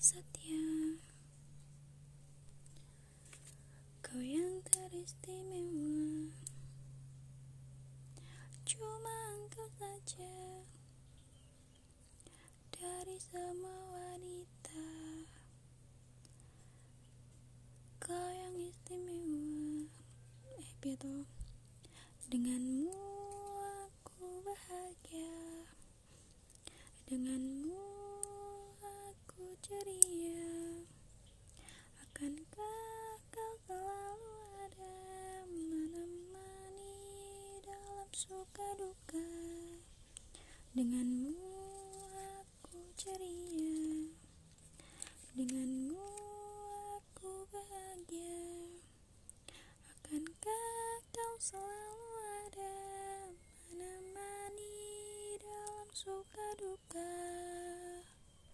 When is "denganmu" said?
22.32-23.09, 40.74-41.38, 45.38-45.94